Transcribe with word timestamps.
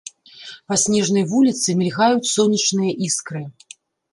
Па 0.69 0.77
снежнай 0.83 1.23
вуліцы 1.33 1.69
мільгаюць 1.81 2.31
сонечныя 2.35 2.91
іскры. 3.11 3.41